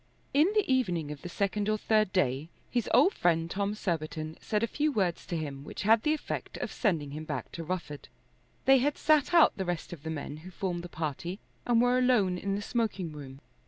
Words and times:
In 0.33 0.51
the 0.55 0.65
evening 0.67 1.11
of 1.11 1.21
the 1.21 1.29
second 1.29 1.69
or 1.69 1.77
third 1.77 2.11
day 2.11 2.49
his 2.71 2.89
old 2.91 3.13
friend 3.13 3.51
Tom 3.51 3.75
Surbiton 3.75 4.35
said 4.41 4.63
a 4.63 4.65
few 4.67 4.91
words 4.91 5.27
to 5.27 5.37
him 5.37 5.63
which 5.63 5.83
had 5.83 6.01
the 6.01 6.15
effect 6.15 6.57
of 6.57 6.71
sending 6.71 7.11
him 7.11 7.23
back 7.23 7.51
to 7.51 7.63
Rufford. 7.63 8.07
They 8.65 8.79
had 8.79 8.97
sat 8.97 9.31
out 9.31 9.55
the 9.57 9.63
rest 9.65 9.93
of 9.93 10.01
the 10.01 10.09
men 10.09 10.37
who 10.37 10.49
formed 10.49 10.81
the 10.81 10.89
party 10.89 11.37
and 11.67 11.79
were 11.79 11.99
alone 11.99 12.39
in 12.39 12.55
the 12.55 12.63
smoking 12.63 13.11
room. 13.11 13.41